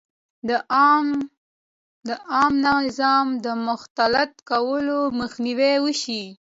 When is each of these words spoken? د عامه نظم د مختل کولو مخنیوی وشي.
د 2.07 2.13
عامه 2.31 2.73
نظم 2.85 3.27
د 3.45 3.47
مختل 3.67 4.13
کولو 4.49 4.99
مخنیوی 5.19 5.73
وشي. 5.85 6.23